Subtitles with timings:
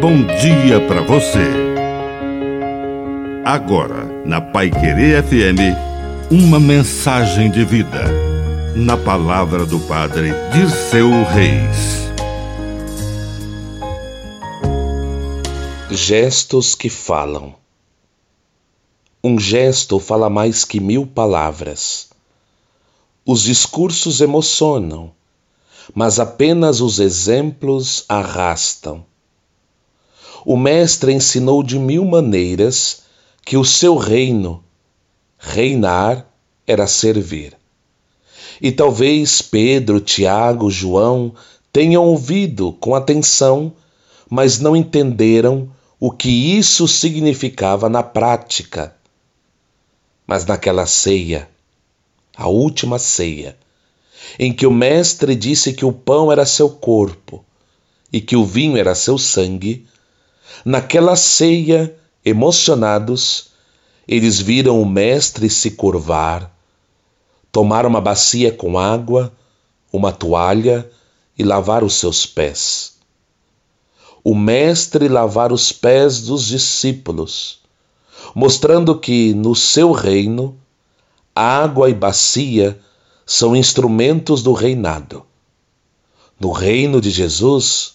[0.00, 1.44] bom dia para você.
[3.44, 5.76] Agora, na Pai Querer FM,
[6.30, 8.04] uma mensagem de vida.
[8.74, 12.08] Na palavra do Padre Dirceu Reis.
[15.90, 17.54] Gestos que falam.
[19.22, 22.08] Um gesto fala mais que mil palavras.
[23.26, 25.10] Os discursos emocionam,
[25.94, 29.04] mas apenas os exemplos arrastam.
[30.44, 33.02] O Mestre ensinou de mil maneiras
[33.44, 34.62] que o seu reino,
[35.38, 36.26] reinar,
[36.66, 37.56] era servir.
[38.60, 41.34] E talvez Pedro, Tiago, João
[41.72, 43.72] tenham ouvido com atenção,
[44.28, 45.68] mas não entenderam
[45.98, 48.94] o que isso significava na prática.
[50.26, 51.48] Mas naquela ceia,
[52.36, 53.56] a última ceia,
[54.38, 57.44] em que o Mestre disse que o pão era seu corpo
[58.12, 59.86] e que o vinho era seu sangue,
[60.64, 63.50] naquela ceia, emocionados,
[64.06, 66.54] eles viram o Mestre se curvar,
[67.52, 69.32] tomar uma bacia com água,
[69.92, 70.90] uma toalha
[71.38, 72.98] e lavar os seus pés.
[74.22, 77.60] O Mestre lavar os pés dos discípulos,
[78.34, 80.58] mostrando que no seu reino
[81.34, 82.78] água e bacia
[83.24, 85.24] são instrumentos do reinado.
[86.38, 87.94] No reino de Jesus,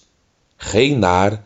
[0.58, 1.46] reinar